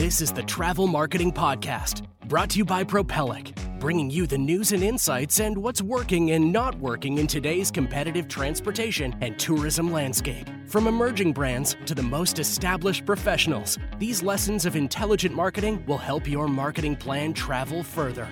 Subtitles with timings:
[0.00, 4.72] This is the Travel Marketing Podcast, brought to you by Propellic, bringing you the news
[4.72, 10.48] and insights and what's working and not working in today's competitive transportation and tourism landscape.
[10.64, 16.26] From emerging brands to the most established professionals, these lessons of intelligent marketing will help
[16.26, 18.26] your marketing plan travel further.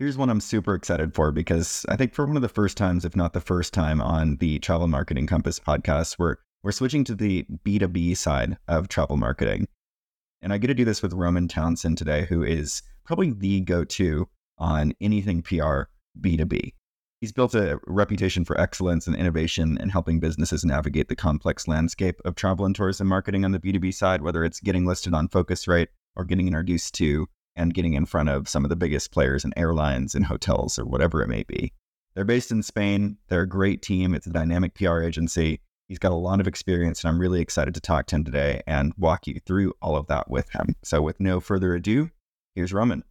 [0.00, 3.04] Here's one I'm super excited for because I think for one of the first times,
[3.04, 7.14] if not the first time, on the Travel Marketing Compass podcast, we're we're switching to
[7.14, 9.68] the B2B side of travel marketing.
[10.42, 13.84] And I get to do this with Roman Townsend today, who is probably the go
[13.84, 14.28] to
[14.58, 15.82] on anything PR
[16.20, 16.72] B2B.
[17.20, 22.20] He's built a reputation for excellence and innovation in helping businesses navigate the complex landscape
[22.24, 25.88] of travel and tourism marketing on the B2B side, whether it's getting listed on Phocuswright
[26.14, 27.26] or getting introduced to
[27.56, 30.84] and getting in front of some of the biggest players in airlines and hotels or
[30.84, 31.72] whatever it may be.
[32.14, 33.16] They're based in Spain.
[33.28, 34.14] They're a great team.
[34.14, 35.60] It's a dynamic PR agency.
[35.88, 38.62] He's got a lot of experience, and I'm really excited to talk to him today
[38.66, 40.74] and walk you through all of that with him.
[40.82, 42.10] So, with no further ado,
[42.56, 43.04] here's Roman.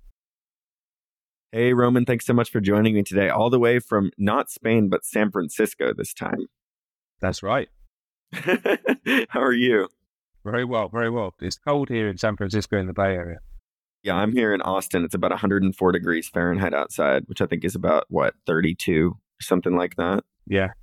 [1.53, 4.89] Hey, Roman, thanks so much for joining me today, all the way from not Spain,
[4.89, 6.47] but San Francisco this time.
[7.21, 7.69] That's right.
[8.33, 9.87] How are you?
[10.43, 11.33] Very well, very well.
[11.41, 13.39] It's cold here in San Francisco in the Bay Area.
[14.03, 15.05] Yeah, I'm here in Austin.
[15.05, 19.95] It's about 104 degrees Fahrenheit outside, which I think is about, what, 32, something like
[19.95, 20.25] that?
[20.45, 20.73] Yeah.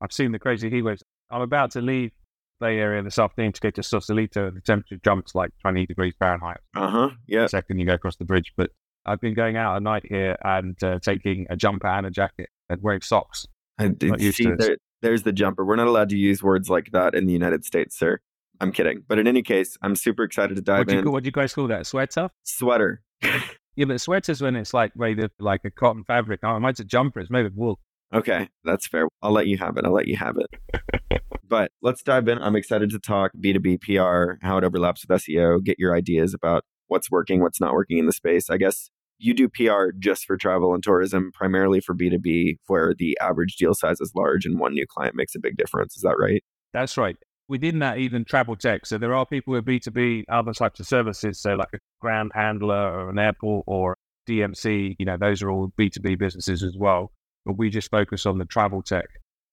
[0.00, 1.04] I've seen the crazy heat waves.
[1.30, 2.12] I'm about to leave
[2.60, 4.50] Bay Area this afternoon to go to Sausalito.
[4.50, 6.60] The temperature jumps like 20 degrees Fahrenheit.
[6.74, 7.10] Uh huh.
[7.26, 7.42] Yeah.
[7.42, 8.52] The second you go across the bridge.
[8.56, 8.70] But
[9.06, 12.50] I've been going out at night here and uh, taking a jumper and a jacket
[12.68, 13.46] and wearing socks.
[13.78, 15.64] I did see there, there's the jumper.
[15.64, 18.18] We're not allowed to use words like that in the United States, sir.
[18.60, 19.04] I'm kidding.
[19.06, 21.04] But in any case, I'm super excited to dive what in.
[21.04, 21.86] You, what do you guys call that?
[21.86, 22.30] Sweater?
[22.42, 23.02] Sweater.
[23.22, 26.40] yeah, but sweaters when it's like made of like a cotton fabric.
[26.42, 27.20] Oh, mine's a jumper.
[27.20, 27.78] It's made of wool.
[28.12, 29.08] Okay, that's fair.
[29.22, 29.84] I'll let you have it.
[29.84, 31.22] I'll let you have it.
[31.48, 32.38] but let's dive in.
[32.38, 36.64] I'm excited to talk B2B PR, how it overlaps with SEO, get your ideas about
[36.86, 38.48] what's working, what's not working in the space.
[38.48, 43.18] I guess you do PR just for travel and tourism, primarily for B2B, where the
[43.20, 45.94] average deal size is large and one new client makes a big difference.
[45.96, 46.42] Is that right?
[46.72, 47.16] That's right.
[47.46, 48.86] Within that, even travel tech.
[48.86, 51.40] So there are people with B2B, other types of services.
[51.40, 53.96] So, like a ground handler or an airport or
[54.28, 57.10] DMC, you know, those are all B2B businesses as well
[57.48, 59.06] but we just focus on the travel tech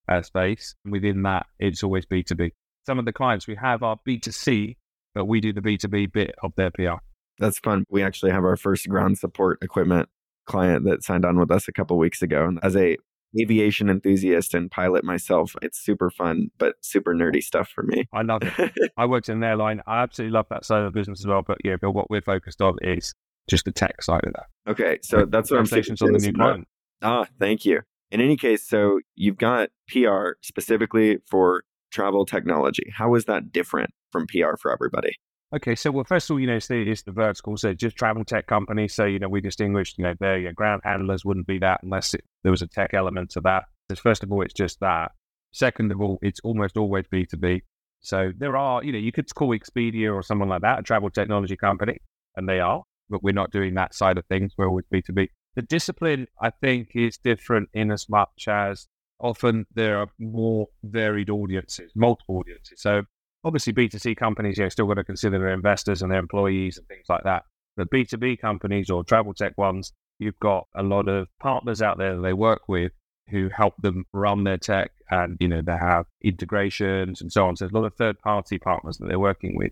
[0.10, 0.76] uh, space.
[0.84, 2.52] And within that, it's always B2B.
[2.86, 4.76] Some of the clients we have are B2C,
[5.16, 6.98] but we do the B2B bit of their PR.
[7.40, 7.86] That's fun.
[7.90, 10.10] We actually have our first ground support equipment
[10.46, 12.46] client that signed on with us a couple weeks ago.
[12.46, 12.98] And as a
[13.40, 18.10] aviation enthusiast and pilot myself, it's super fun, but super nerdy stuff for me.
[18.12, 18.74] I love it.
[18.98, 19.82] I worked in an airline.
[19.88, 21.44] I absolutely love that side of the business as well.
[21.48, 23.14] But yeah, but what we're focused on is
[23.50, 24.72] just the tech side of that.
[24.72, 25.86] Okay, so that's what I'm saying.
[26.02, 26.68] on the new client.
[27.02, 27.82] Ah, thank you.
[28.12, 32.92] In any case, so you've got PR specifically for travel technology.
[32.96, 35.16] How is that different from PR for everybody?
[35.56, 37.96] Okay, so well, first of all, you know, it's the, it's the vertical, so just
[37.96, 38.94] travel tech companies.
[38.94, 42.14] So you know, we distinguished, you know, their your ground handlers wouldn't be that unless
[42.14, 43.64] it, there was a tech element to that.
[43.90, 45.12] So first of all, it's just that.
[45.52, 47.62] Second of all, it's almost always B two B.
[48.02, 51.10] So there are, you know, you could call Expedia or someone like that a travel
[51.10, 52.00] technology company,
[52.36, 54.54] and they are, but we're not doing that side of things.
[54.58, 55.30] We're always B two B.
[55.56, 58.88] The discipline, I think, is different in as much as
[59.20, 62.82] often there are more varied audiences, multiple audiences.
[62.82, 63.04] So
[63.44, 66.88] obviously B2C companies, you know, still got to consider their investors and their employees and
[66.88, 67.44] things like that.
[67.78, 72.16] But B2B companies or travel tech ones, you've got a lot of partners out there
[72.16, 72.92] that they work with
[73.30, 77.56] who help them run their tech and, you know, they have integrations and so on.
[77.56, 79.72] So there's a lot of third party partners that they're working with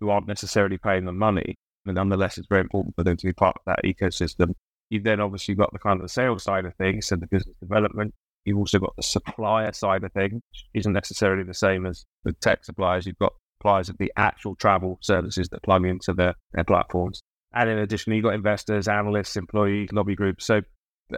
[0.00, 1.56] who aren't necessarily paying them money.
[1.84, 4.54] But nonetheless, it's very important for them to be part of that ecosystem
[4.94, 7.56] You've then obviously got the kind of the sales side of things and the business
[7.60, 8.14] development.
[8.44, 12.32] You've also got the supplier side of things, which isn't necessarily the same as the
[12.34, 13.04] tech suppliers.
[13.04, 17.22] You've got suppliers of the actual travel services that plug into their, their platforms.
[17.52, 20.46] And in addition, you've got investors, analysts, employees, lobby groups.
[20.46, 20.62] So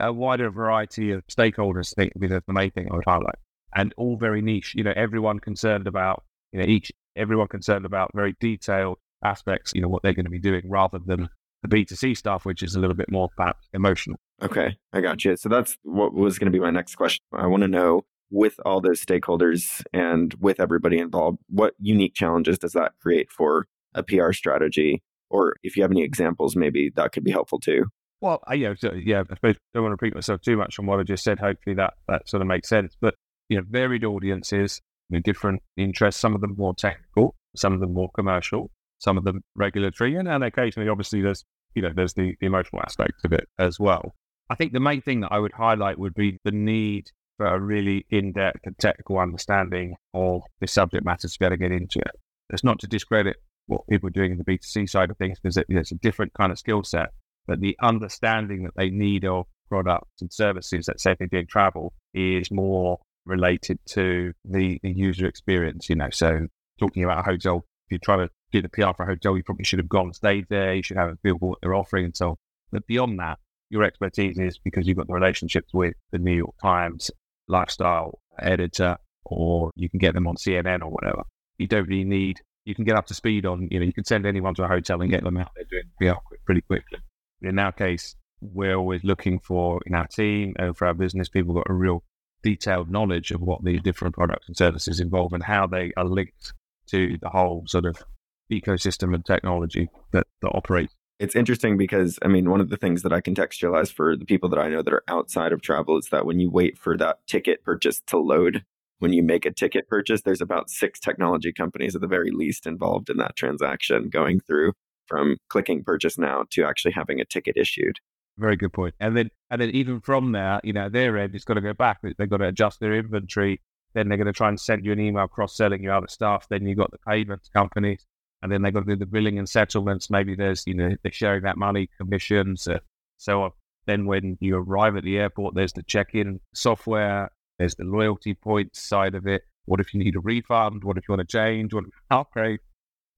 [0.01, 3.37] a wider variety of stakeholders, I think, would be the main thing I would highlight.
[3.75, 4.73] And all very niche.
[4.75, 9.83] You know, everyone concerned about, you know, each, everyone concerned about very detailed aspects, you
[9.83, 11.29] know, what they're going to be doing rather than
[11.67, 14.19] the B2C stuff, which is a little bit more perhaps emotional.
[14.43, 15.37] Okay, I got you.
[15.37, 17.23] So that's what was going to be my next question.
[17.33, 22.59] I want to know with all those stakeholders and with everybody involved, what unique challenges
[22.59, 25.03] does that create for a PR strategy?
[25.31, 27.87] Or if you have any examples, maybe that could be helpful too.
[28.21, 30.87] Well, I, yeah, so, yeah, I suppose don't want to repeat myself too much on
[30.87, 31.39] what I just said.
[31.39, 32.97] Hopefully that, that sort of makes sense.
[33.01, 33.15] But,
[33.49, 34.81] you know, varied audiences,
[35.11, 39.19] you know, different interests, some of them more technical, some of them more commercial, some
[39.19, 41.45] of them regulatory, and, and occasionally, obviously, there's
[41.77, 44.15] you know there's the, the emotional aspect of it as well.
[44.51, 47.61] I think the main thing that I would highlight would be the need for a
[47.61, 51.99] really in-depth and technical understanding of the subject matter to be able to get into
[51.99, 52.13] it.
[52.51, 53.37] It's not to discredit
[53.67, 56.33] what people are doing in the B2C side of things because it, it's a different
[56.35, 57.11] kind of skill set.
[57.47, 61.93] But the understanding that they need of products and services, let's say they're doing travel,
[62.15, 66.11] is more related to the, the user experience, you know.
[66.11, 66.47] So
[66.79, 69.65] talking about a hotel, if you're trying to the PR for a hotel, you probably
[69.65, 70.75] should have gone and stayed there.
[70.75, 72.39] You should have a feel for what they're offering and so.
[72.71, 73.39] But beyond that,
[73.71, 77.11] your expertise is because you've got the relationships with the New York Times
[77.49, 81.23] lifestyle editor, or you can get them on CNN or whatever.
[81.59, 84.05] You don't really need, you can get up to speed on, you know, you can
[84.05, 86.99] send anyone to a hotel and get them out there doing PR pretty quickly.
[87.43, 91.55] In our case, we're always looking for in our team and for our business, people
[91.55, 92.03] got a real
[92.43, 96.53] detailed knowledge of what the different products and services involve and how they are linked
[96.87, 98.03] to the whole sort of
[98.51, 100.95] ecosystem and technology that, that operates.
[101.19, 104.51] It's interesting because, I mean, one of the things that I contextualize for the people
[104.51, 107.19] that I know that are outside of travel is that when you wait for that
[107.27, 108.65] ticket purchase to load,
[108.99, 112.67] when you make a ticket purchase, there's about six technology companies at the very least
[112.67, 114.73] involved in that transaction going through
[115.07, 117.97] from clicking purchase now to actually having a ticket issued.
[118.39, 118.95] Very good point.
[119.01, 121.73] And then, and then even from there, you know, their end, it's got to go
[121.73, 122.01] back.
[122.03, 123.63] They've got to adjust their inventory.
[123.95, 126.47] Then they're going to try and send you an email cross selling you other stuff.
[126.51, 128.05] Then you've got the payments companies,
[128.47, 130.09] and then they've got to do the billing and settlements.
[130.09, 132.79] Maybe there's, you know, they're sharing that money, commissions, uh,
[133.17, 133.51] so on.
[133.87, 138.35] Then when you arrive at the airport, there's the check in software, there's the loyalty
[138.35, 139.43] points side of it.
[139.65, 140.85] What if you need a refund?
[140.85, 141.75] What if you want to change?
[141.75, 142.61] What if you upgrade?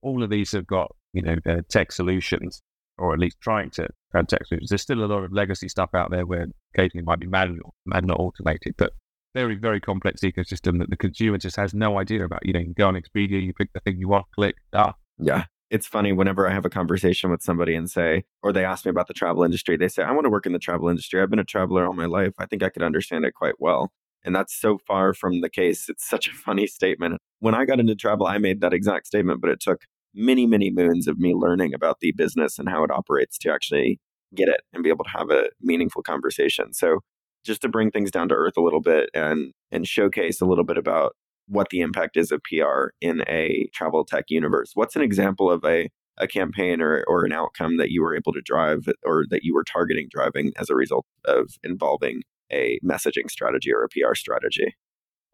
[0.01, 1.35] All of these have got, you know,
[1.69, 2.59] tech solutions
[2.97, 4.69] or at least trying to add tech solutions.
[4.69, 8.19] There's still a lot of legacy stuff out there where occasionally might be manual not
[8.19, 8.93] automated, but
[9.35, 12.43] very, very complex ecosystem that the consumer just has no idea about.
[12.43, 14.95] You know, you go on Expedia, you pick the thing you want, click, ah.
[15.19, 15.45] Yeah.
[15.69, 18.89] It's funny whenever I have a conversation with somebody and say, or they ask me
[18.89, 21.21] about the travel industry, they say, I want to work in the travel industry.
[21.21, 22.33] I've been a traveler all my life.
[22.39, 23.91] I think I could understand it quite well.
[24.23, 25.87] And that's so far from the case.
[25.87, 27.19] It's such a funny statement.
[27.39, 29.81] When I got into travel, I made that exact statement, but it took
[30.15, 33.99] many, many moons of me learning about the business and how it operates to actually
[34.35, 36.73] get it and be able to have a meaningful conversation.
[36.73, 36.99] So
[37.45, 40.65] just to bring things down to earth a little bit and and showcase a little
[40.65, 41.15] bit about
[41.49, 44.71] what the impact is of PR in a travel tech universe.
[44.75, 48.33] What's an example of a a campaign or, or an outcome that you were able
[48.33, 53.29] to drive or that you were targeting driving as a result of involving a messaging
[53.29, 54.75] strategy or a PR strategy?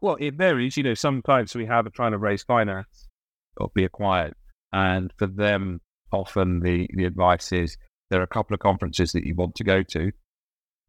[0.00, 0.76] Well, it varies.
[0.76, 3.08] You know, some clients we have are trying to raise finance
[3.56, 4.34] or be acquired.
[4.72, 5.80] And for them,
[6.12, 7.76] often the, the advice is
[8.10, 10.12] there are a couple of conferences that you want to go to,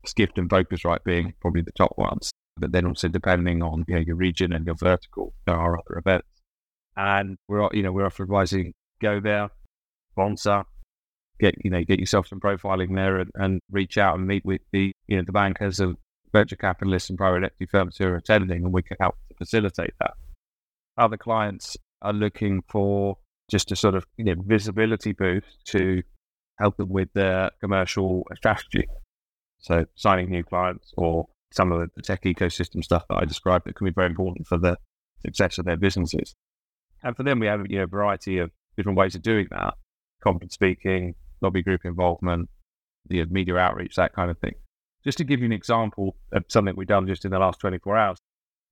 [0.05, 2.31] Skift and Phocuswright being probably the top ones.
[2.59, 5.99] But then also depending on you know, your region and your vertical, there are other
[5.99, 6.27] events.
[6.95, 9.49] And we're you know we're advising go there,
[10.11, 10.63] sponsor,
[11.39, 14.61] get you know get yourself some profiling there, and, and reach out and meet with
[14.71, 15.97] the you know the bankers and
[16.33, 20.13] venture capitalists and private equity firms who are attending, and we can help facilitate that.
[20.97, 23.17] Other clients are looking for
[23.49, 26.01] just a sort of you know visibility boost to
[26.59, 28.87] help them with their commercial strategy.
[29.59, 33.75] So signing new clients or some of the tech ecosystem stuff that I described that
[33.75, 34.77] can be very important for the
[35.25, 36.35] success of their businesses.
[37.03, 39.75] And for them, we have you know, a variety of different ways of doing that:
[40.23, 42.49] conference speaking, lobby group involvement,
[43.07, 44.55] the media outreach, that kind of thing.
[45.03, 47.97] Just to give you an example of something we've done just in the last 24
[47.97, 48.17] hours,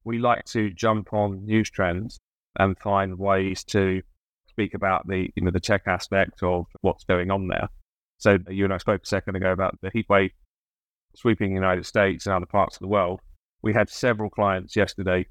[0.04, 2.20] we like to jump on news trends
[2.58, 4.02] and find ways to
[4.48, 7.70] speak about the you know the tech aspect of what's going on there.
[8.18, 10.32] So you and I spoke a second ago about the heat wave
[11.16, 13.22] sweeping the United States and other parts of the world.
[13.62, 15.28] We had several clients yesterday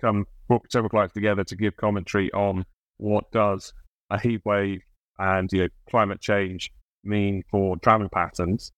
[0.00, 2.64] come brought several clients together to give commentary on
[2.96, 3.72] what does
[4.10, 4.80] a heat wave
[5.18, 6.72] and you know climate change
[7.04, 8.72] mean for travel patterns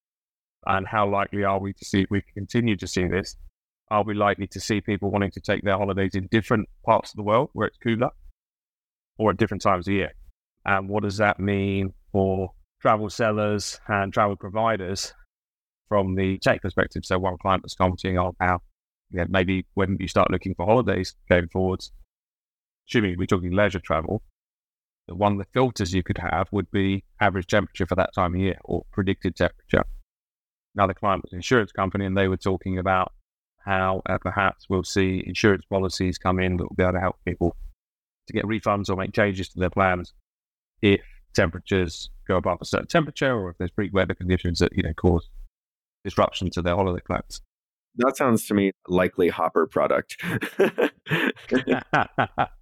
[0.65, 3.35] and how likely are we to see we continue to see this?
[3.89, 7.17] Are we likely to see people wanting to take their holidays in different parts of
[7.17, 8.09] the world where it's cooler?
[9.17, 10.11] or at different times of year.
[10.65, 15.13] And what does that mean for travel sellers and travel providers
[15.93, 17.05] from the tech perspective?
[17.05, 18.61] So one client was commenting on how
[19.11, 21.91] yeah, maybe when you start looking for holidays going forwards,
[22.89, 24.23] assuming we're talking leisure travel,
[25.07, 28.33] the one of the filters you could have would be average temperature for that time
[28.33, 29.83] of year or predicted temperature.
[30.73, 33.11] Another client was an insurance company and they were talking about
[33.63, 37.17] how uh, perhaps we'll see insurance policies come in that will be able to help
[37.23, 37.55] people
[38.25, 40.11] to get refunds or make changes to their plans
[40.81, 41.01] if
[41.35, 44.93] temperatures go above a certain temperature or if there's freak weather conditions that you know
[44.95, 45.29] cause
[46.03, 47.41] disruption to their holiday plans.
[47.97, 50.17] That sounds to me likely Hopper product.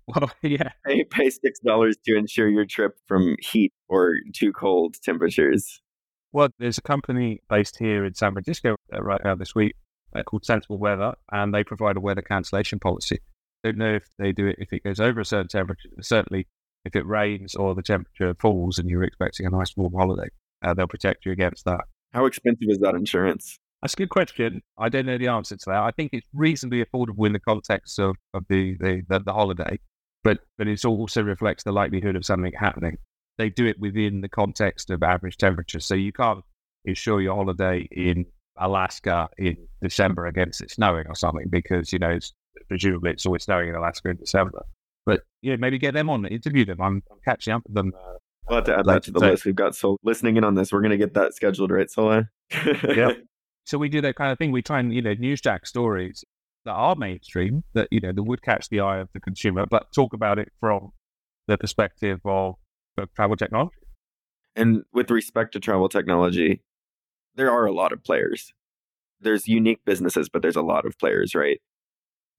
[0.07, 0.71] well, yeah.
[0.85, 5.81] Pay, pay six dollars to insure your trip from heat or too cold temperatures.
[6.33, 9.75] Well, there's a company based here in San Francisco uh, right now this week
[10.15, 13.19] uh, called Sensible Weather, and they provide a weather cancellation policy
[13.63, 15.89] don't know if they do it if it goes over a certain temperature.
[16.01, 16.47] Certainly,
[16.85, 20.29] if it rains or the temperature falls and you're expecting a nice warm holiday,
[20.63, 21.81] uh, they'll protect you against that.
[22.13, 23.57] How expensive is that insurance?
[23.81, 24.61] That's a good question.
[24.77, 25.81] I don't know the answer to that.
[25.81, 29.79] I think it's reasonably affordable in the context of, of the, the, the, the holiday,
[30.23, 32.97] but, but it also reflects the likelihood of something happening.
[33.37, 35.79] They do it within the context of average temperature.
[35.79, 36.43] So you can't
[36.85, 38.25] insure your holiday in
[38.57, 42.33] Alaska in December against it snowing or something because, you know, it's,
[42.67, 44.63] presumably it's always snowing in Alaska in December.
[45.05, 46.81] But, you know, maybe get them on, interview them.
[46.81, 47.93] I'm, I'm catching up with them.
[47.97, 48.17] Uh,
[48.47, 49.45] We'll have to add that to the so, list.
[49.45, 50.71] We've got so listening in on this.
[50.71, 52.29] We're going to get that scheduled, right, Sola?
[52.87, 53.11] yeah.
[53.63, 54.51] So we do that kind of thing.
[54.51, 56.25] We try and, you know, newsjack stories
[56.65, 59.93] that are mainstream, that, you know, that would catch the eye of the consumer, but
[59.93, 60.89] talk about it from
[61.47, 62.55] the perspective of,
[62.97, 63.75] of travel technology.
[64.55, 66.63] And with respect to travel technology,
[67.35, 68.51] there are a lot of players.
[69.19, 71.61] There's unique businesses, but there's a lot of players, right?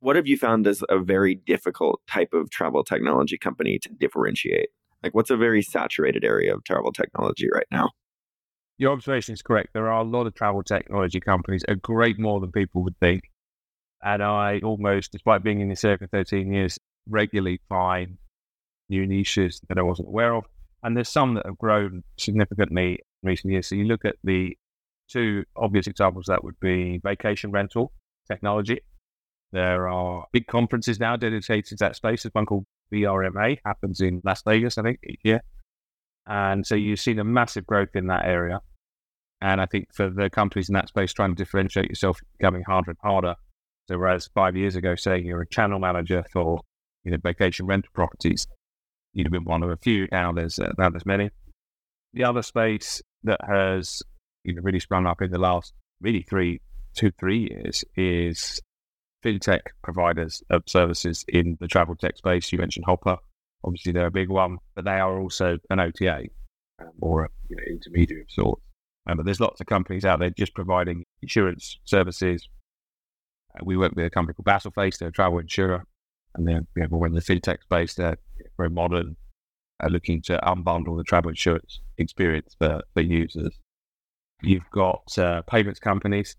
[0.01, 4.71] What have you found as a very difficult type of travel technology company to differentiate?
[5.03, 7.91] Like, what's a very saturated area of travel technology right now?
[8.79, 9.71] Your observation is correct.
[9.75, 13.31] There are a lot of travel technology companies, a great more than people would think.
[14.03, 16.79] And I almost, despite being in area for 13 years,
[17.09, 18.19] regularly find
[18.89, 20.45] new niches that I wasn't aware of.
[20.83, 23.69] And there's some that have grown significantly in recent years.
[23.69, 24.57] So you look at the
[25.09, 27.93] two obvious examples that would be vacation rental
[28.27, 28.81] technology.
[29.53, 32.23] There are big conferences now dedicated to that space.
[32.23, 35.43] There's one called VRMA, happens in Las Vegas, I think, each year.
[36.27, 38.61] And so you've seen a massive growth in that area.
[39.41, 42.93] And I think for the companies in that space trying to differentiate yourself, becoming harder
[42.93, 43.35] and harder.
[43.89, 46.61] So whereas five years ago, saying you're a channel manager for
[47.05, 48.47] you know vacation rental properties,
[49.13, 50.07] you'd have been one of a few.
[50.13, 51.31] Now there's uh, now there's many.
[52.15, 54.03] The other space that has
[54.45, 56.61] you know really sprung up in the last really three
[56.95, 58.61] two three years is
[59.23, 62.53] fintech providers of services in the travel tech space.
[62.53, 63.17] You mentioned Hopper,
[63.65, 66.25] obviously they're a big one, but they are also an OTA
[66.81, 68.63] um, or an you know, intermediary of sorts.
[69.07, 72.49] Um, but there's lots of companies out there just providing insurance services.
[73.55, 75.85] Uh, we work with a company called Battleface, they're a travel insurer,
[76.35, 77.95] and they're you know, in the fintech space.
[77.95, 78.19] They're
[78.57, 79.17] very modern,
[79.83, 83.59] uh, looking to unbundle the travel insurance experience for, for users.
[84.41, 86.37] You've got uh, payments companies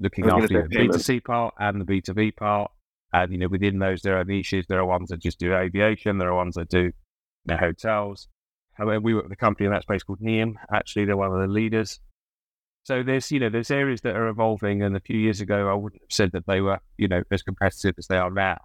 [0.00, 2.70] looking after the B2C part and the B2B part.
[3.12, 4.66] And, you know, within those, there are niches.
[4.68, 6.18] There are ones that just do aviation.
[6.18, 6.92] There are ones that do you
[7.46, 8.28] know, hotels.
[8.74, 10.54] However, we work with a company in that space called Neum.
[10.72, 12.00] Actually, they're one of the leaders.
[12.84, 14.82] So there's, you know, there's areas that are evolving.
[14.82, 17.42] And a few years ago, I wouldn't have said that they were, you know, as
[17.42, 18.58] competitive as they are now.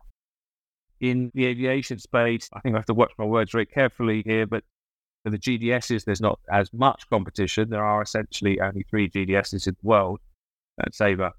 [0.99, 4.45] In the aviation space, I think I have to watch my words very carefully here,
[4.45, 4.63] but
[5.23, 7.69] for the GDSs, there's not as much competition.
[7.69, 10.19] There are essentially only three GDSs in the world
[10.80, 11.32] Uh, at Sabre,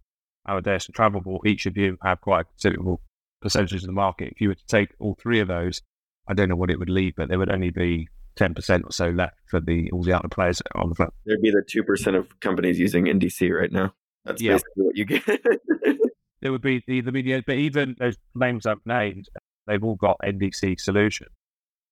[0.46, 3.00] Amadeus, and Travelport, each of you have quite a considerable
[3.40, 4.32] percentage of the market.
[4.32, 5.82] If you were to take all three of those,
[6.28, 9.10] I don't know what it would leave, but there would only be 10% or so
[9.10, 11.12] left for the all the other players on the front.
[11.24, 13.94] There'd be the 2% of companies using NDC right now.
[14.24, 14.52] That's yeah.
[14.52, 15.22] basically what you get.
[16.40, 19.28] there would be the, the media, but even those names I've named,
[19.66, 21.28] they've all got NDC solution.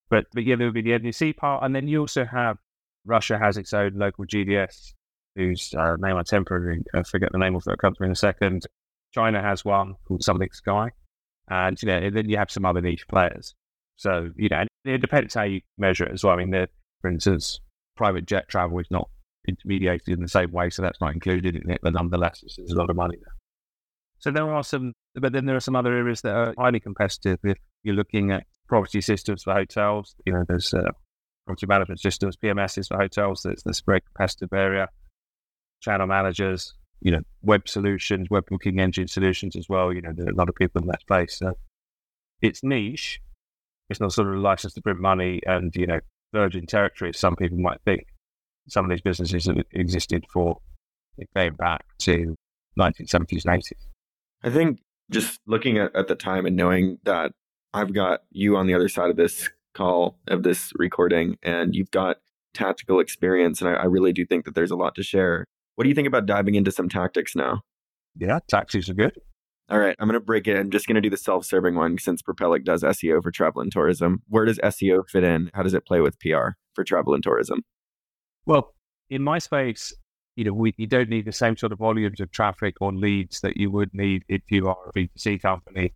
[0.08, 1.62] But, but yeah, there would be the NDC part.
[1.62, 2.58] And then you also have
[3.04, 4.92] Russia has its own local GDS
[5.36, 8.66] whose uh, name I temporarily uh, forget the name of that country in a second.
[9.12, 10.90] China has one called Something Sky,
[11.48, 13.54] and you know, and then you have some other niche players.
[13.96, 16.34] So you know, it depends how you measure it as well.
[16.34, 16.68] I mean, the,
[17.00, 17.60] for instance,
[17.96, 19.08] private jet travel is not
[19.48, 21.80] intermediated in the same way, so that's not included in it.
[21.82, 23.34] But nonetheless, there's a lot of money there.
[24.18, 27.40] So there are some, but then there are some other areas that are highly competitive.
[27.42, 30.92] If you're looking at property systems for hotels, you know, there's uh,
[31.44, 33.42] property management systems, PMSs for hotels.
[33.42, 34.88] There's this very competitive area
[35.82, 39.92] channel managers, you know, web solutions, web booking engine solutions as well.
[39.92, 41.38] You know, there are a lot of people in that space.
[41.38, 41.54] So
[42.40, 43.20] it's niche.
[43.90, 46.00] It's not sort of a license to print money and, you know,
[46.32, 48.06] virgin territory, as some people might think.
[48.68, 50.58] Some of these businesses have existed for,
[51.36, 52.36] going back to
[52.78, 53.72] 1970s and 80s.
[54.42, 57.32] I think just looking at, at the time and knowing that
[57.74, 61.90] I've got you on the other side of this call, of this recording, and you've
[61.90, 62.18] got
[62.54, 63.60] tactical experience.
[63.60, 65.46] And I, I really do think that there's a lot to share.
[65.74, 67.62] What do you think about diving into some tactics now?
[68.16, 69.18] Yeah, tactics are good.
[69.70, 70.58] All right, I'm going to break it.
[70.58, 73.72] I'm just going to do the self-serving one since Propellic does SEO for travel and
[73.72, 74.22] tourism.
[74.28, 75.50] Where does SEO fit in?
[75.54, 77.62] How does it play with PR for travel and tourism?
[78.44, 78.74] Well,
[79.08, 79.94] in my space,
[80.36, 83.40] you know, we, you don't need the same sort of volumes of traffic or leads
[83.40, 85.94] that you would need if you are a B2C company.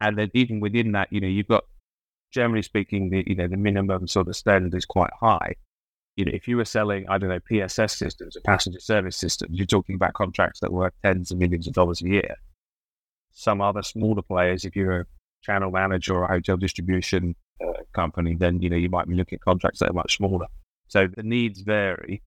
[0.00, 1.64] And then even within that, you know, you've got,
[2.32, 5.54] generally speaking, the, you know, the minimum sort of standard is quite high
[6.16, 9.56] you know, if you were selling, I don't know, PSS systems or passenger service systems,
[9.56, 12.36] you're talking about contracts that were tens of millions of dollars a year.
[13.32, 15.06] Some other smaller players, if you're a
[15.42, 19.36] channel manager or a hotel distribution uh, company, then you know you might be looking
[19.36, 20.46] at contracts that are much smaller.
[20.88, 22.22] So the needs vary,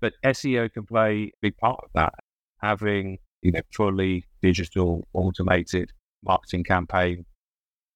[0.00, 2.14] but SEO can play a big part of that.
[2.62, 5.92] Having you know fully digital, automated
[6.24, 7.26] marketing campaign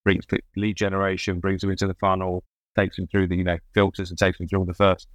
[0.03, 0.25] brings
[0.55, 2.43] lead generation, brings them into the funnel,
[2.77, 5.07] takes them through the you know filters, and takes them through the first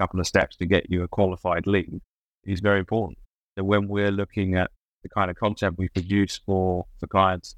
[0.00, 2.00] couple of steps to get you a qualified lead
[2.44, 3.18] is very important.
[3.56, 4.70] So when we're looking at
[5.02, 7.56] the kind of content we produce for for clients,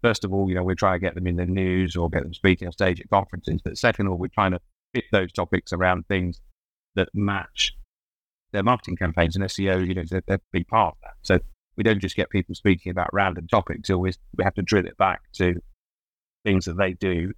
[0.00, 2.22] first of all, you know, we're trying to get them in the news or get
[2.22, 3.60] them speaking on stage at conferences.
[3.62, 4.60] But second of all, we're trying to
[4.94, 6.40] fit those topics around things
[6.94, 7.72] that match
[8.52, 11.14] their marketing campaigns and SEO, you know, they're, they're a big part of that.
[11.22, 11.38] So
[11.76, 14.96] we don't just get people speaking about random topics, always we have to drill it
[14.98, 15.54] back to
[16.44, 17.32] things that they do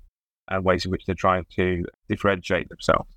[0.49, 3.14] and ways in which they're trying to differentiate themselves.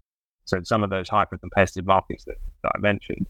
[0.47, 3.27] So in some of those hyper competitive markets that, that I mentioned,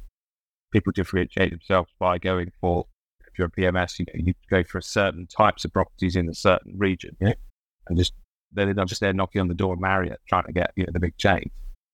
[0.72, 2.86] people differentiate themselves by going for
[3.28, 6.34] if you're a PMS, you know, you go for certain types of properties in a
[6.34, 7.34] certain region, yeah?
[7.88, 8.14] and just
[8.52, 10.92] they're not just there knocking on the door of Marriott trying to get you know
[10.94, 11.50] the big chain.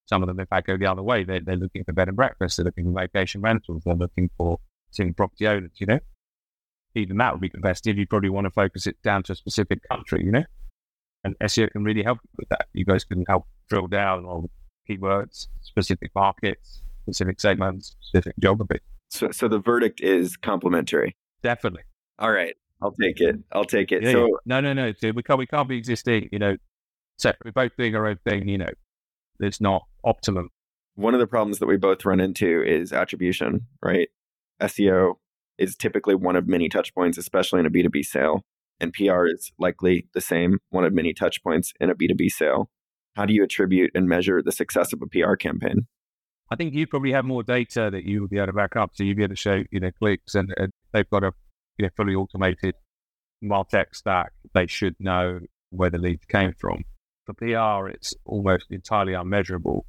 [0.05, 1.23] Some of them, in fact, go the other way.
[1.23, 2.57] They're, they're looking for bed and breakfast.
[2.57, 3.83] They're looking for vacation rentals.
[3.85, 4.59] They're looking for
[4.91, 5.71] single property owners.
[5.75, 5.99] You know,
[6.95, 7.97] even that would be competitive.
[7.97, 10.23] You probably want to focus it down to a specific country.
[10.23, 10.43] You know,
[11.23, 12.67] and SEO can really help with that.
[12.73, 14.49] You guys can help drill down on
[14.89, 18.79] keywords, specific markets, specific segments, specific geography.
[19.09, 21.15] So, so the verdict is complementary.
[21.41, 21.83] Definitely.
[22.19, 23.35] All right, I'll take it.
[23.51, 24.03] I'll take it.
[24.03, 24.33] Yeah, so, yeah.
[24.45, 24.91] no, no, no.
[24.93, 25.39] Dude, we can't.
[25.39, 26.29] We can't be existing.
[26.31, 26.57] You know,
[27.17, 27.45] separate.
[27.45, 28.47] We're both doing our own thing.
[28.47, 28.71] You know,
[29.39, 30.49] it's not optimum.
[30.95, 33.67] One of the problems that we both run into is attribution.
[33.81, 34.09] Right,
[34.61, 35.15] SEO
[35.57, 38.41] is typically one of many touch points, especially in a B two B sale,
[38.79, 42.15] and PR is likely the same, one of many touch points in a B two
[42.15, 42.69] B sale.
[43.15, 45.87] How do you attribute and measure the success of a PR campaign?
[46.51, 48.91] I think you probably have more data that you will be able to back up.
[48.93, 51.33] So you'll be able to show, you know, clicks and, and they've got a
[51.77, 52.75] you know, fully automated
[53.43, 54.31] Martech stack.
[54.53, 55.39] They should know
[55.69, 56.83] where the leads came from.
[57.25, 59.85] For PR, it's almost entirely unmeasurable.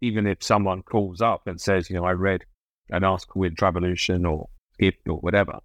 [0.00, 2.44] Even if someone calls up and says, you know, I read
[2.90, 5.58] an article in Travolution or Skift or whatever,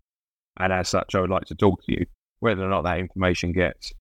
[0.59, 2.05] and as such, I would like to talk to you,
[2.39, 3.93] whether or not that information gets,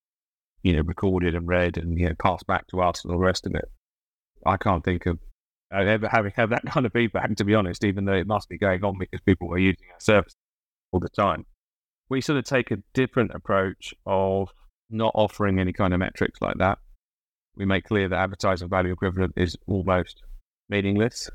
[0.63, 3.25] you know, recorded and read and, you know, passed back to us and all the
[3.25, 3.65] rest of it.
[4.47, 5.19] I can't think of
[5.75, 8.49] uh, ever having had that kind of feedback, to be honest, even though it must
[8.49, 10.35] be going on because people were using our service
[10.93, 11.47] all the time.
[12.09, 14.51] We sort of take a different approach of
[14.91, 16.79] not offering any kind of metrics like that.
[17.57, 20.23] We make clear that advertising value equivalent is almost
[20.69, 21.31] meaningless,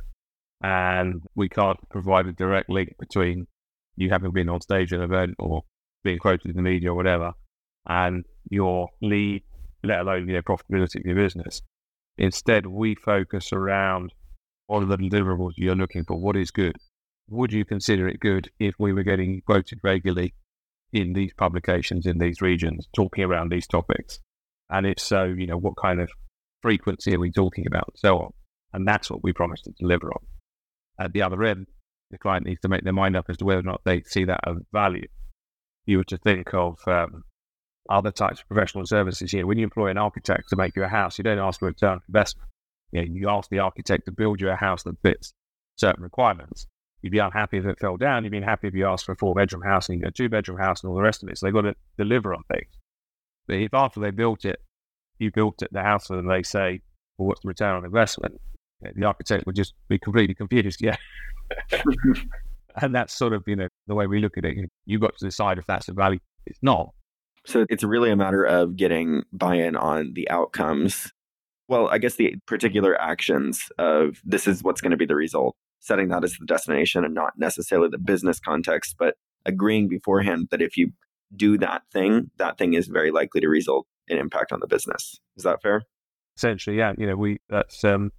[0.62, 3.48] and we can't provide a direct link between
[3.96, 5.64] you having been on stage at an event or
[6.04, 7.34] being quoted in the media or whatever,
[7.88, 9.44] and your lead,
[9.84, 11.62] let alone you know profitability of your business.
[12.18, 14.14] Instead, we focus around
[14.68, 16.18] what are the deliverables you're looking for?
[16.18, 16.76] What is good?
[17.30, 20.34] Would you consider it good if we were getting quoted regularly
[20.92, 24.20] in these publications in these regions, talking around these topics?
[24.70, 26.10] And if so, you know, what kind of
[26.62, 28.32] frequency are we talking about and so on?
[28.74, 30.26] And that's what we promise to deliver on.
[31.00, 31.68] At the other end,
[32.12, 34.26] the client needs to make their mind up as to whether or not they see
[34.26, 35.08] that as value.
[35.86, 37.24] You were to think of um,
[37.90, 39.46] other types of professional services here.
[39.46, 41.70] When you employ an architect to make you a house, you don't ask for a
[41.70, 42.50] return on investment.
[42.92, 45.34] You, know, you ask the architect to build you a house that fits
[45.76, 46.68] certain requirements.
[47.02, 48.24] You'd be unhappy if it fell down.
[48.24, 50.14] You'd be happy if you asked for a four bedroom house and you get a
[50.14, 51.38] two bedroom house and all the rest of it.
[51.38, 52.72] So they've got to deliver on things.
[53.48, 54.60] But if after they built it,
[55.20, 56.82] you built it, the house, and they say,
[57.18, 58.40] well, what's the return on investment?
[58.82, 60.82] The architect would just be completely confused.
[60.84, 60.98] Yeah.
[62.82, 64.58] and that's sort of, you know, the way we look at it.
[64.86, 66.20] You've got to decide if that's a value.
[66.46, 66.94] It's not.
[67.48, 71.12] So it's really a matter of getting buy in on the outcomes
[71.68, 75.56] well, I guess the particular actions of this is what's going to be the result,
[75.80, 80.62] setting that as the destination and not necessarily the business context, but agreeing beforehand that
[80.62, 80.92] if you
[81.36, 85.20] do that thing, that thing is very likely to result in impact on the business.
[85.36, 85.84] Is that fair?
[86.38, 86.94] Essentially, yeah.
[86.98, 88.12] You know, we that's um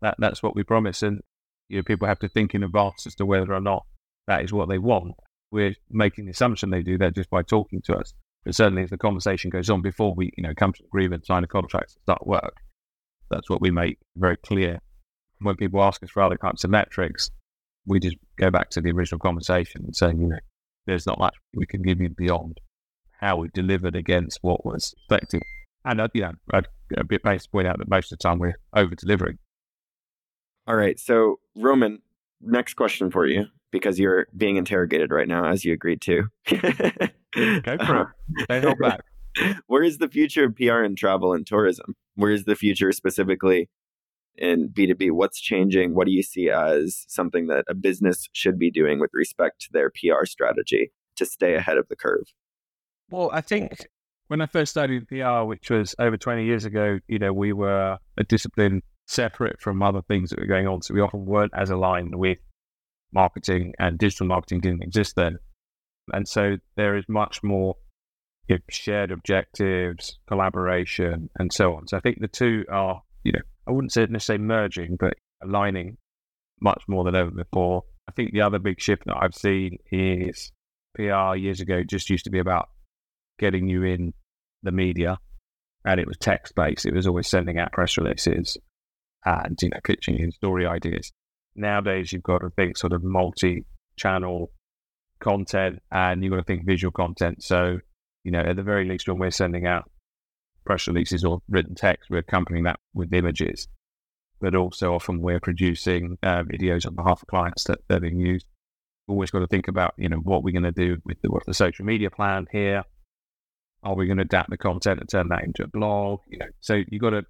[0.00, 1.20] that that's what we promise, and
[1.68, 3.86] you know, people have to think in advance as to whether or not
[4.26, 5.14] that is what they want.
[5.52, 8.12] We're making the assumption they do that just by talking to us.
[8.46, 11.42] But certainly, if the conversation goes on before we, you know, come to agreement, sign
[11.42, 12.54] a contract, start work,
[13.28, 14.78] that's what we make very clear.
[15.40, 17.28] When people ask us for other kinds of metrics,
[17.86, 20.38] we just go back to the original conversation and say, you know,
[20.86, 22.60] there's not much we can give you beyond
[23.20, 25.42] how we delivered against what was expected.
[25.84, 26.68] And, uh, you know, I'd
[27.24, 29.38] based to point out that most of the time we're over delivering.
[30.68, 31.00] All right.
[31.00, 32.00] So, Roman,
[32.40, 33.46] next question for you
[33.76, 36.28] because you're being interrogated right now, as you agreed to.
[36.46, 38.48] Go for it.
[38.48, 39.00] Don't hold back.
[39.66, 41.94] where is the future of PR and travel and tourism?
[42.14, 43.68] Where is the future specifically
[44.36, 45.12] in B2B?
[45.12, 45.94] What's changing?
[45.94, 49.68] What do you see as something that a business should be doing with respect to
[49.72, 52.32] their PR strategy to stay ahead of the curve?
[53.10, 53.86] Well, I think
[54.28, 57.98] when I first started PR, which was over 20 years ago, you know, we were
[58.16, 60.82] a discipline separate from other things that were going on.
[60.82, 62.38] So we often weren't as aligned with
[63.12, 65.38] marketing and digital marketing didn't exist then.
[66.12, 67.76] And so there is much more
[68.48, 71.88] you know, shared objectives, collaboration, and so on.
[71.88, 75.96] So I think the two are, you know, I wouldn't say necessarily merging, but aligning
[76.60, 77.82] much more than ever before.
[78.08, 80.52] I think the other big shift that I've seen is
[80.94, 82.68] PR years ago just used to be about
[83.38, 84.14] getting you in
[84.62, 85.18] the media
[85.84, 86.86] and it was text based.
[86.86, 88.56] It was always sending out press releases
[89.24, 91.12] and, you know, pitching in story ideas.
[91.56, 93.64] Nowadays, you've got to think sort of multi
[93.96, 94.50] channel
[95.20, 97.42] content and you've got to think visual content.
[97.42, 97.78] So,
[98.24, 99.90] you know, at the very least, when we're sending out
[100.64, 103.68] press releases or written text, we're accompanying that with images.
[104.40, 108.46] But also, often we're producing uh, videos on behalf of clients that, are being used.
[109.08, 111.46] Always got to think about, you know, what we're going to do with the, what's
[111.46, 112.82] the social media plan here.
[113.82, 116.20] Are we going to adapt the content and turn that into a blog?
[116.28, 117.24] You know, so you've got to,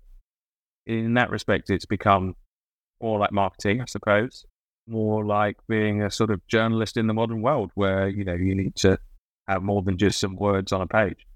[0.86, 2.34] in that respect, it's become
[3.00, 4.44] more like marketing, I suppose,
[4.86, 8.54] more like being a sort of journalist in the modern world where, you know, you
[8.54, 8.98] need to
[9.48, 11.26] have more than just some words on a page.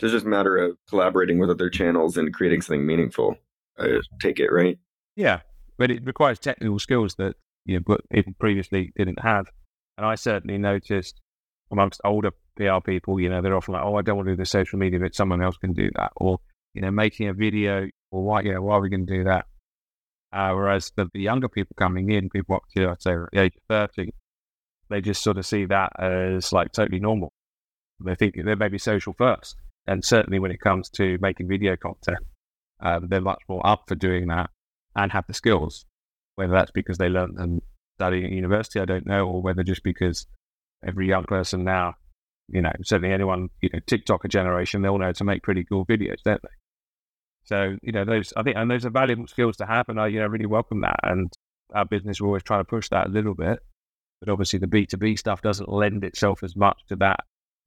[0.00, 3.36] It's just a matter of collaborating with other channels and creating something meaningful.
[3.78, 4.78] I take it, right?
[5.16, 5.40] Yeah.
[5.76, 7.34] But it requires technical skills that,
[7.66, 9.50] you know, people previously didn't have.
[9.98, 11.20] And I certainly noticed
[11.70, 14.36] amongst older PR people, you know, they're often like, oh, I don't want to do
[14.36, 16.12] the social media, but someone else can do that.
[16.16, 16.38] Or,
[16.74, 19.24] you know, making a video, or why, you know, why are we going to do
[19.24, 19.46] that?
[20.34, 23.52] Uh, whereas the, the, younger people coming in, people up to, I'd say, the age
[23.70, 24.12] of 30,
[24.90, 27.32] they just sort of see that as like totally normal.
[28.04, 29.54] They think they're maybe social first.
[29.86, 32.18] And certainly when it comes to making video content,
[32.80, 34.50] um, they're much more up for doing that
[34.96, 35.86] and have the skills.
[36.34, 37.60] Whether that's because they learned them
[37.96, 40.26] studying at university, I don't know, or whether just because
[40.84, 41.94] every young person now,
[42.48, 45.86] you know, certainly anyone, you know, TikToker generation, they all know to make pretty cool
[45.86, 46.48] videos, don't they?
[47.44, 49.88] So, you know, those, I think, and those are valuable skills to have.
[49.88, 51.00] And I, you know, really welcome that.
[51.02, 51.32] And
[51.74, 53.60] our business, we're always trying to push that a little bit.
[54.20, 57.20] But obviously, the B2B stuff doesn't lend itself as much to that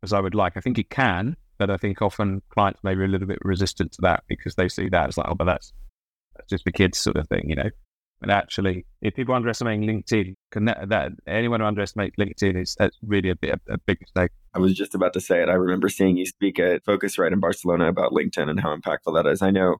[0.03, 0.57] as I would like.
[0.57, 3.91] I think it can, but I think often clients may be a little bit resistant
[3.93, 5.73] to that because they see that as like, oh, but that's,
[6.35, 7.69] that's just the kids sort of thing, you know.
[8.19, 13.29] But actually, if people underestimate LinkedIn, that, that anyone who underestimates LinkedIn is that's really
[13.29, 14.31] a, bit, a, a big mistake.
[14.55, 15.49] I was just about to say it.
[15.49, 19.29] I remember seeing you speak at Phocuswright in Barcelona about LinkedIn and how impactful that
[19.29, 19.41] is.
[19.43, 19.75] I know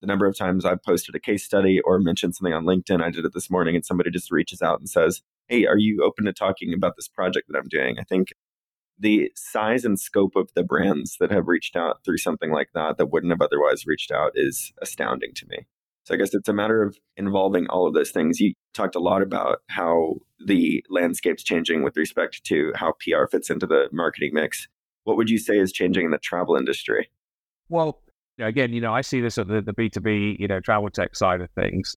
[0.00, 3.02] the number of times I've posted a case study or mentioned something on LinkedIn.
[3.02, 6.04] I did it this morning, and somebody just reaches out and says, Hey, are you
[6.04, 7.98] open to talking about this project that I'm doing?
[7.98, 8.28] I think
[8.98, 12.98] the size and scope of the brands that have reached out through something like that
[12.98, 15.66] that wouldn't have otherwise reached out is astounding to me.
[16.10, 18.40] So I guess it's a matter of involving all of those things.
[18.40, 23.48] You talked a lot about how the landscape's changing with respect to how PR fits
[23.48, 24.66] into the marketing mix.
[25.04, 27.10] What would you say is changing in the travel industry?
[27.68, 28.02] Well,
[28.40, 31.42] again, you know, I see this at the, the B2B, you know, travel tech side
[31.42, 31.94] of things.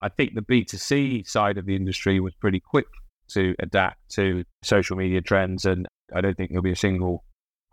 [0.00, 2.86] I think the B2C side of the industry was pretty quick
[3.32, 5.66] to adapt to social media trends.
[5.66, 7.24] And I don't think there'll be a single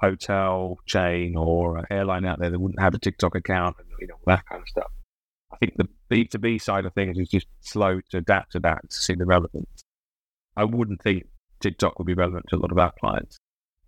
[0.02, 4.16] hotel chain or airline out there that wouldn't have a TikTok account and, you know,
[4.26, 4.92] that kind of stuff.
[5.58, 8.96] I think the B2B side of things is just slow to adapt to that to
[8.96, 9.84] see the relevance.
[10.56, 11.24] I wouldn't think
[11.60, 13.38] TikTok would be relevant to a lot of our clients.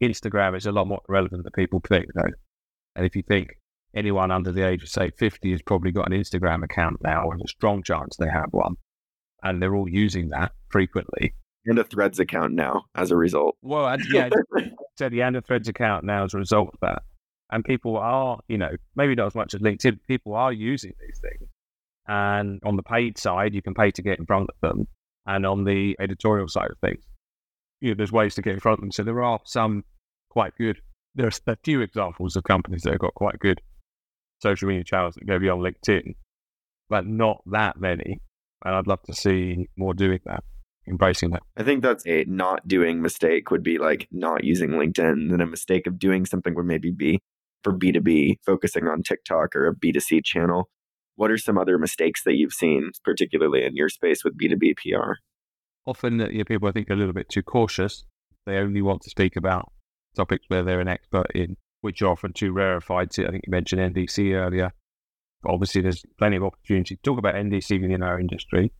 [0.01, 2.31] Instagram is a lot more relevant than people think, though.
[2.95, 3.49] And if you think
[3.93, 7.41] anyone under the age of, say, 50 has probably got an Instagram account now, and
[7.41, 8.75] a strong chance they have one,
[9.43, 11.35] and they're all using that frequently.
[11.65, 13.57] And a Threads account now as a result.
[13.61, 14.29] Well, yeah,
[14.97, 17.03] said the and a Threads account now as a result of that.
[17.51, 21.19] And people are, you know, maybe not as much as LinkedIn, people are using these
[21.19, 21.49] things.
[22.09, 24.87] And on the paid side, you can pay to get in front of them.
[25.27, 27.03] And on the editorial side of things,
[27.81, 28.91] you know, there's ways to get in front of them.
[28.91, 29.83] So there are some
[30.31, 30.79] quite good.
[31.13, 33.61] There's a few examples of companies that have got quite good
[34.41, 36.15] social media channels that go beyond LinkedIn,
[36.89, 38.19] but not that many.
[38.65, 40.43] And I'd love to see more doing that,
[40.87, 41.43] embracing that.
[41.57, 45.29] I think that's a not doing mistake would be like not using LinkedIn.
[45.29, 47.19] Then a mistake of doing something would maybe be
[47.63, 50.69] for B2B, focusing on TikTok or a B2C channel.
[51.19, 55.15] What are some other mistakes that you've seen, particularly in your space with B2B PR?
[55.85, 58.05] Often, you know, people I think are a little bit too cautious.
[58.45, 59.69] They only want to speak about
[60.15, 63.11] topics where they're an expert in, which are often too rarefied.
[63.11, 63.27] To.
[63.27, 64.71] I think you mentioned NDC earlier.
[65.45, 68.71] Obviously, there's plenty of opportunity to talk about NDC within our industry,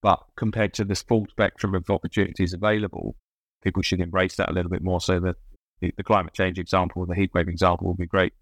[0.00, 3.16] but compared to this full spectrum of opportunities available,
[3.62, 5.36] people should embrace that a little bit more so that
[5.82, 8.32] the, the climate change example, the heat wave example will be great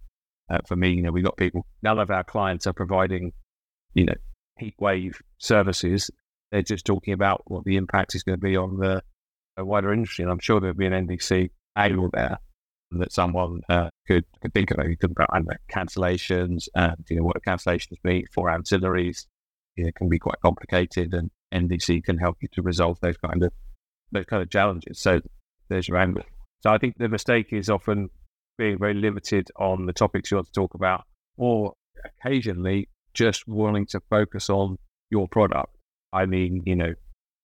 [0.50, 0.92] uh, for me.
[0.92, 3.32] You know, we've got people, none of our clients are providing,
[3.94, 4.14] you know,
[4.58, 6.10] heat wave services.
[6.52, 9.02] They're just talking about what the impact is going to be on the
[9.56, 10.22] wider industry.
[10.22, 12.38] And I'm sure there'll be an NDC angle there
[12.92, 14.88] that someone uh, could, could think of.
[14.88, 19.26] You could about know, cancellations and you know what cancellations mean for ancillaries.
[19.76, 23.52] It can be quite complicated, and NDC can help you to resolve those kind of
[24.12, 25.00] those kind of challenges.
[25.00, 25.20] So
[25.68, 26.22] there's your angle.
[26.62, 28.10] So I think the mistake is often
[28.56, 31.04] being very limited on the topics you want to talk about,
[31.36, 34.78] or occasionally just wanting to focus on
[35.10, 35.74] your product.
[36.12, 36.94] I mean, you know,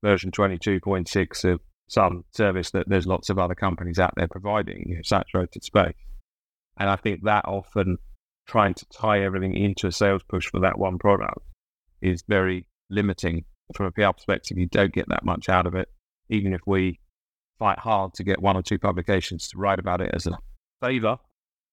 [0.02, 4.96] version 22.6 of some service that there's lots of other companies out there providing, you
[4.96, 5.94] know, saturated space.
[6.78, 7.98] And I think that often
[8.46, 11.38] trying to tie everything into a sales push for that one product
[12.00, 13.44] is very limiting
[13.74, 14.58] from a PR perspective.
[14.58, 15.88] You don't get that much out of it,
[16.28, 17.00] even if we
[17.58, 20.38] fight hard to get one or two publications to write about it as a
[20.80, 21.18] favor.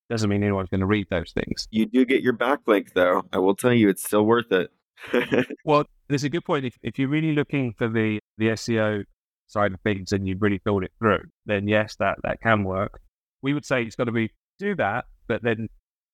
[0.10, 1.68] Doesn't mean anyone's going to read those things.
[1.70, 3.24] You do get your backlink, though.
[3.34, 4.72] I will tell you, it's still worth it.
[5.66, 6.66] well, there's a good point.
[6.66, 9.04] If, if you're really looking for the, the SEO
[9.48, 13.02] side of things and you've really thought it through, then yes, that, that can work.
[13.42, 15.68] We would say it's got to be do that, but then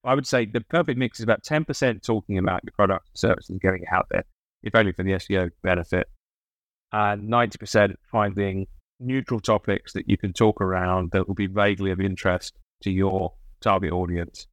[0.03, 3.49] I would say the perfect mix is about 10% talking about your product and services
[3.49, 4.25] and getting it out there,
[4.63, 6.07] if only for the SEO benefit,
[6.91, 8.67] and 90% finding
[8.99, 13.33] neutral topics that you can talk around that will be vaguely of interest to your
[13.61, 14.47] target audience,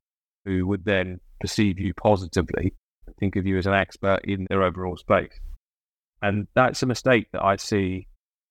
[0.45, 2.75] who would then perceive you positively
[3.19, 5.33] think of you as an expert in their overall space.
[6.23, 8.07] And that's a mistake that I see,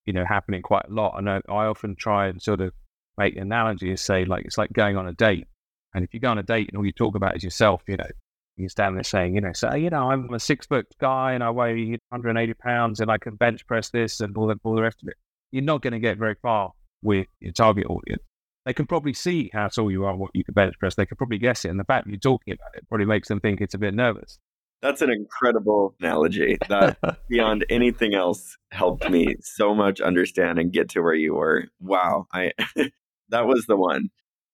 [0.05, 1.15] you know, happening quite a lot.
[1.17, 2.73] And I, I often try and sort of
[3.17, 5.47] make an analogy and say, like, it's like going on a date.
[5.93, 7.97] And if you go on a date and all you talk about is yourself, you
[7.97, 8.09] know,
[8.57, 11.43] you stand there saying, you know, so, you know, I'm a six foot guy and
[11.43, 14.81] I weigh 180 pounds and I can bench press this and all the, all the
[14.81, 15.15] rest of it
[15.51, 18.23] you're not going to get very far with your target audience.
[18.69, 20.93] They can probably see how tall you are, what you can bench press.
[20.93, 21.69] They can probably guess it.
[21.69, 24.38] And the fact you're talking about it probably makes them think it's a bit nervous.
[24.84, 26.55] That's an incredible analogy.
[26.67, 31.65] That beyond anything else helped me so much understand and get to where you were.
[31.79, 32.27] Wow.
[32.32, 32.51] I
[33.29, 34.12] that was the one.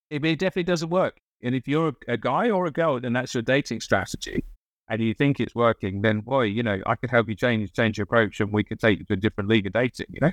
[0.10, 1.18] It, it definitely doesn't work.
[1.44, 4.46] And if you're a, a guy or a girl, then that's your dating strategy
[4.88, 7.98] and you think it's working, then boy, you know, I could help you change change
[7.98, 10.32] your approach and we could take you to a different league of dating, you know?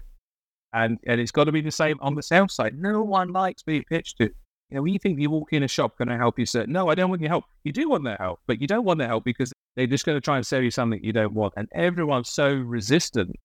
[0.75, 2.79] And and it's got to be the same on the sales side.
[2.79, 4.25] No one likes being pitched to.
[4.25, 6.47] You know, when you think you walk in a shop, can I help you?
[6.47, 7.45] Say, no, I don't want your help.
[7.65, 10.17] You do want their help, but you don't want their help because they're just going
[10.17, 11.53] to try and sell you something you don't want.
[11.59, 13.37] And everyone's so resistant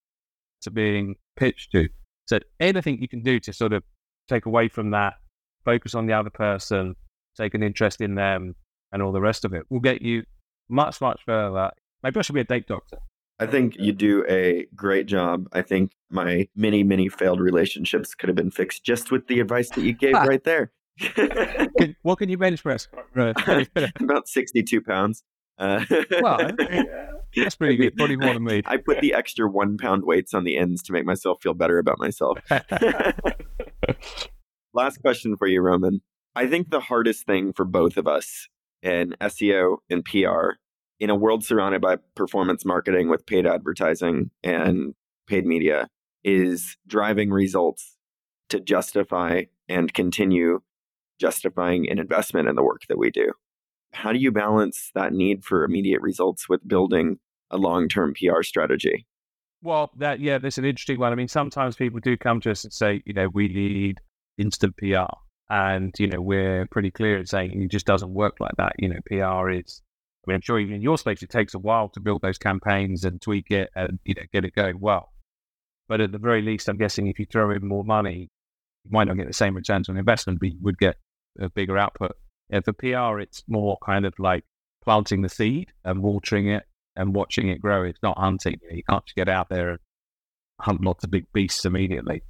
[0.61, 1.89] to being pitched to.
[2.27, 3.83] So anything you can do to sort of
[4.29, 5.15] take away from that,
[5.65, 6.95] focus on the other person,
[7.35, 8.55] take an interest in them,
[8.93, 10.23] and all the rest of it will get you
[10.69, 11.71] much, much further.
[12.03, 12.99] Maybe I should be a date doctor.
[13.39, 15.47] I think you do a great job.
[15.53, 19.69] I think my many, many failed relationships could have been fixed just with the advice
[19.71, 20.71] that you gave right there.
[22.01, 22.87] what can you bench press?
[23.15, 25.23] About 62 pounds.
[25.59, 25.83] Uh,
[26.21, 26.51] well,
[27.35, 27.95] that's pretty good.
[27.95, 28.61] Probably more than me.
[28.65, 31.79] I put the extra one pound weights on the ends to make myself feel better
[31.79, 32.39] about myself.
[34.73, 36.01] Last question for you, Roman.
[36.35, 38.47] I think the hardest thing for both of us
[38.83, 40.51] in SEO and PR
[40.99, 44.95] in a world surrounded by performance marketing with paid advertising and
[45.27, 45.87] paid media
[46.23, 47.97] is driving results
[48.49, 50.61] to justify and continue
[51.19, 53.33] justifying an investment in the work that we do.
[53.93, 58.41] How do you balance that need for immediate results with building a long term PR
[58.43, 59.07] strategy?
[59.61, 61.11] Well, that yeah, that's an interesting one.
[61.11, 63.99] I mean, sometimes people do come to us and say, you know, we need
[64.37, 65.11] instant PR,
[65.49, 68.73] and you know, we're pretty clear in saying it just doesn't work like that.
[68.77, 69.81] You know, PR is
[70.27, 72.37] I mean, I'm sure even in your space, it takes a while to build those
[72.37, 75.13] campaigns and tweak it and you know get it going well.
[75.87, 78.29] But at the very least, I'm guessing if you throw in more money,
[78.83, 80.97] you might not get the same returns on investment, but you would get
[81.39, 82.11] a bigger output.
[82.49, 84.43] And for PR, it's more kind of like
[84.83, 86.63] planting the seed and watering it
[86.97, 87.83] and watching it grow.
[87.83, 88.59] It's not hunting.
[88.69, 89.79] You, can't just get out there and
[90.59, 92.23] hunt lots of big beasts immediately.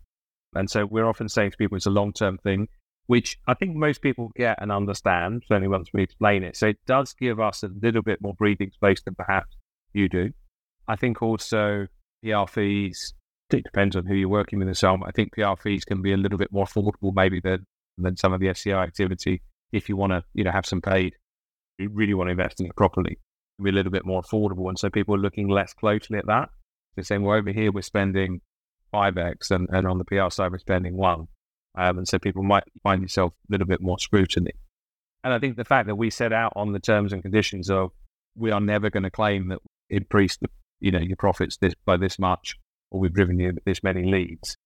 [0.54, 2.68] And so we're often saying to people it's a long term thing
[3.08, 6.58] which I think most people get and understand, certainly once we explain it.
[6.58, 9.56] So it does give us a little bit more breathing space than perhaps
[9.94, 10.32] you do.
[10.88, 11.88] I think also
[12.22, 13.14] PR fees,
[13.50, 15.04] it depends on who you're working with and so on.
[15.06, 17.66] I think PR fees can be a little bit more affordable maybe than,
[17.98, 19.42] than some of the SEO activity
[19.72, 21.16] if you want to, you know, have some paid.
[21.78, 23.20] You really want to invest in it properly.
[23.62, 24.68] Be a little bit more affordable.
[24.68, 26.50] And so people are looking less closely at that.
[26.96, 28.42] They're saying, well, over here we're spending
[28.94, 31.28] 5x and, and on the PR side we're spending one
[31.78, 34.52] um, and so people might find yourself a little bit more scrutiny.
[35.24, 37.92] And I think the fact that we set out on the terms and conditions of
[38.36, 39.60] we are never going to claim that
[39.90, 42.56] increase the you know your profits this by this much
[42.92, 44.58] or we've driven you this many leads,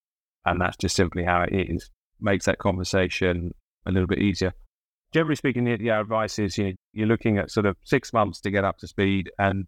[0.45, 3.53] and that's just simply how it is, makes that conversation
[3.85, 4.53] a little bit easier.
[5.11, 8.39] Generally speaking, the, the advice is you know, you're looking at sort of six months
[8.41, 9.65] to get up to speed and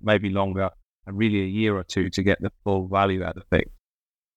[0.00, 0.70] maybe longer,
[1.06, 3.70] and really a year or two to get the full value out of things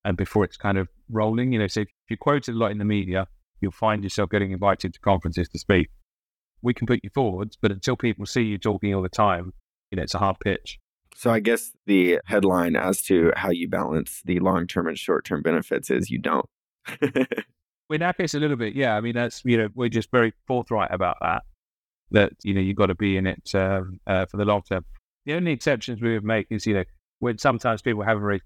[0.06, 1.54] and before it's kind of rolling.
[1.54, 3.28] You know, so if you quoted a lot in the media,
[3.62, 5.90] you'll find yourself getting invited to conferences to speak.
[6.62, 9.54] We can put you forwards, but until people see you talking all the time,
[9.92, 10.80] you know, it's a hard pitch.
[11.16, 15.26] So I guess the headline as to how you balance the long term and short
[15.26, 16.46] term benefits is you don't.
[17.02, 18.96] in our case, a little bit, yeah.
[18.96, 21.44] I mean, that's you know, we're just very forthright about that.
[22.12, 24.86] That you know, you've got to be in it um, uh, for the long term.
[25.26, 26.84] The only exceptions we would make is you know,
[27.20, 28.42] when sometimes people have a very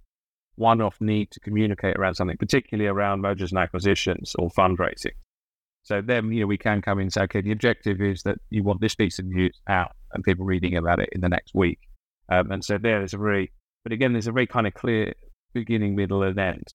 [0.58, 5.16] one-off need to communicate around something, particularly around mergers and acquisitions or fundraising.
[5.84, 8.40] So then, you know, we can come in and say, okay, the objective is that
[8.50, 11.54] you want this piece of news out and people reading about it in the next
[11.56, 11.80] week.
[12.30, 15.14] Um, and so there is a very, but again, there's a very kind of clear
[15.54, 16.74] beginning, middle, and end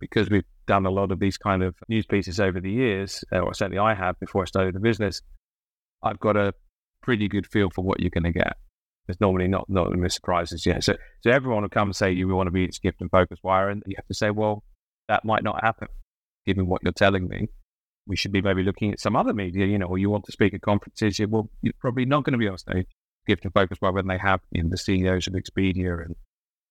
[0.00, 3.38] because we've done a lot of these kind of news pieces over the years, uh,
[3.38, 5.20] or certainly I have before I started the business.
[6.02, 6.54] I've got a
[7.02, 8.56] pretty good feel for what you're going to get.
[9.10, 10.84] There's normally not not many surprises yet.
[10.84, 13.72] So so everyone will come and say you want to be at Skift and Phocuswright,
[13.72, 14.62] and you have to say, well,
[15.08, 15.88] that might not happen,
[16.46, 17.48] given what you're telling me.
[18.06, 20.32] We should be maybe looking at some other media, you know, or you want to
[20.32, 21.18] speak at conferences.
[21.18, 22.86] You, well, you're probably not going to be on stage.
[23.24, 26.14] Skift and Phocuswright when they have you know, the CEOs of Expedia and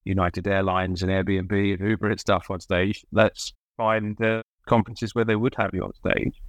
[0.05, 3.03] United Airlines and Airbnb and Uber and stuff on stage.
[3.11, 6.39] Let's find the conferences where they would have you on stage,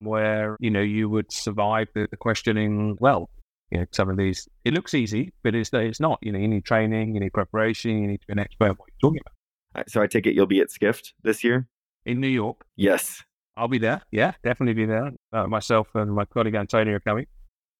[0.00, 3.30] where you know you would survive the, the questioning well
[3.70, 6.18] you know, some of these, it looks easy, but it's, it's not.
[6.22, 8.88] You know, you need training, you need preparation, you need to be an expert what
[8.88, 9.88] you're talking about.
[9.88, 11.68] So I take it you'll be at Skift this year?
[12.04, 12.64] In New York?
[12.76, 13.22] Yes.
[13.56, 14.02] I'll be there.
[14.10, 15.12] Yeah, definitely be there.
[15.32, 17.26] Uh, myself and my colleague Antonio are coming.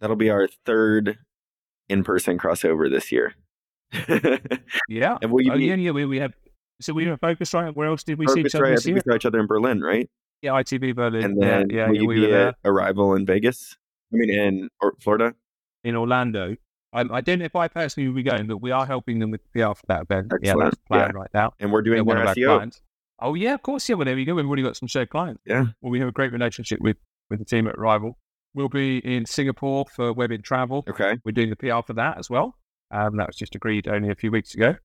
[0.00, 1.18] That'll be our third
[1.88, 3.34] in person crossover this year.
[4.88, 5.16] yeah.
[5.22, 6.34] And will you oh, be, yeah, yeah, we, we have.
[6.80, 7.74] So we were Phocuswright.
[7.74, 8.96] Where else did we see each other right, this year?
[8.96, 10.08] we saw each other in Berlin, right?
[10.42, 11.24] Yeah, ITB Berlin.
[11.24, 13.76] And then yeah, yeah, will yeah, you we be were there Arival in Vegas?
[14.12, 15.34] I mean, in or Florida?
[15.84, 16.56] In Orlando.
[16.92, 19.30] I, I don't know if I personally will be going, but we are helping them
[19.30, 20.28] with the PR for that event.
[20.40, 20.60] Yeah, Excellent.
[20.70, 21.20] that's the plan Yeah.
[21.20, 21.52] right now.
[21.60, 22.56] And we're doing They're one of our SEO.
[22.56, 22.80] clients.
[23.20, 23.88] Oh yeah, of course.
[23.88, 24.34] Yeah, well there we go.
[24.34, 25.42] We've already got some shared clients.
[25.44, 25.66] Yeah.
[25.80, 26.96] Well, we have a great relationship with
[27.30, 28.12] with the team at Arival.
[28.54, 30.84] We'll be in Singapore for Web in Travel.
[30.88, 31.18] Okay.
[31.24, 32.56] We're doing the PR for that as well.
[32.90, 34.76] Um, that was just agreed only a few weeks ago.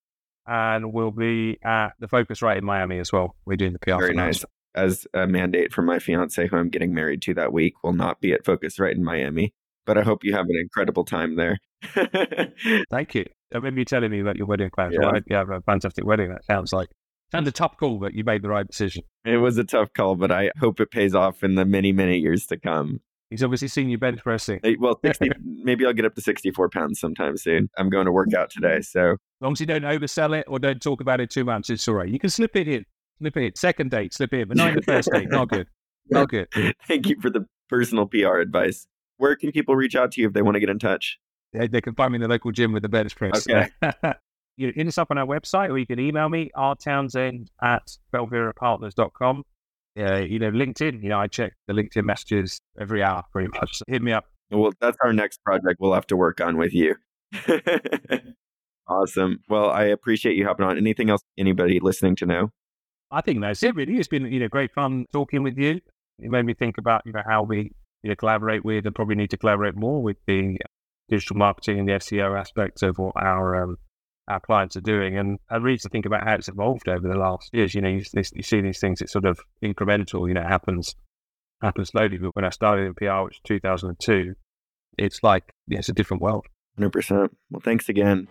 [0.45, 3.35] And we'll be at the Phocuswright in Miami as well.
[3.45, 4.25] We're doing the PR Very for that.
[4.25, 4.45] nice.
[4.75, 8.19] As a mandate from my fiance, who I'm getting married to that week, will not
[8.19, 9.53] be at Phocuswright in Miami.
[9.85, 11.57] But I hope you have an incredible time there.
[12.89, 13.25] Thank you.
[13.53, 14.93] I remember you telling me about your wedding plans.
[14.93, 15.01] Yeah.
[15.01, 16.29] Well, I hope you have a fantastic wedding.
[16.29, 16.89] That sounds like
[17.31, 19.03] sounds a tough call, but you made the right decision.
[19.25, 22.17] it was a tough call, but I hope it pays off in the many, many
[22.17, 23.01] years to come.
[23.29, 24.59] He's obviously seen you bench pressing.
[24.79, 27.69] Well, 60, maybe I'll get up to 64 pounds sometime soon.
[27.77, 28.81] I'm going to work out today.
[28.81, 31.69] So As long as you don't oversell it or don't talk about it too much,
[31.71, 32.07] it's all right.
[32.07, 32.85] You can slip it in.
[33.19, 33.55] Slip it in.
[33.55, 34.47] Second date, slip it in.
[34.49, 35.29] But not in the first date.
[35.29, 35.67] Not good.
[36.09, 36.49] Not good.
[36.85, 38.85] thank you for the personal PR advice.
[39.17, 41.19] Where can people reach out to you if they want to get in touch?
[41.53, 43.47] They, they can find me in the local gym with the bench press.
[43.47, 43.69] Okay.
[44.57, 47.97] you can hit us up on our website or you can email me, rtownsend at
[48.13, 49.43] belverapartners.com.
[49.97, 53.77] Uh, you know, LinkedIn, you know, I check the LinkedIn messages every hour pretty much.
[53.77, 54.25] So hit me up.
[54.49, 56.95] Well, that's our next project we'll have to work on with you.
[58.87, 59.39] awesome.
[59.49, 60.77] Well, I appreciate you hopping on.
[60.77, 62.49] Anything else anybody listening to know?
[63.11, 63.97] I think that's it really.
[63.97, 65.79] It's been, you know, great fun talking with you.
[66.19, 67.71] It made me think about, you know, how we
[68.03, 70.57] you know, collaborate with and probably need to collaborate more with the
[71.09, 73.77] digital marketing and the SEO aspects of what our um,
[74.27, 75.17] our clients are doing.
[75.17, 77.75] And I really to think about how it's evolved over the last years.
[77.75, 80.95] You know, you, you see these things, it's sort of incremental, you know, it happens
[81.61, 82.17] happens slowly.
[82.17, 84.33] But when I started in PR, which was 2002,
[84.97, 86.45] it's like, yeah, it's a different world.
[86.79, 87.29] 100%.
[87.51, 88.27] Well, thanks again.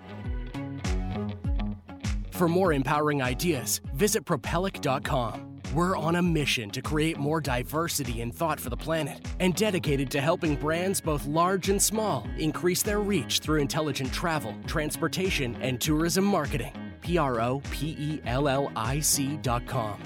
[2.31, 5.52] For more empowering ideas, visit Propellic.com.
[5.73, 10.11] We're on a mission to create more diversity in thought for the planet and dedicated
[10.11, 15.81] to helping brands both large and small increase their reach through intelligent travel, transportation, and
[15.81, 16.75] tourism marketing.
[17.01, 19.99] P R O P E L L I C dot C.com.